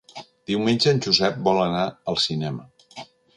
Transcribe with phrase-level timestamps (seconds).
[0.51, 2.67] Diumenge en Josep vol anar al cinema.